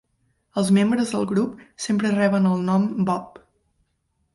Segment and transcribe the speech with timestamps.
[0.61, 3.43] Els membres del grup sempre reben el nom "Bob".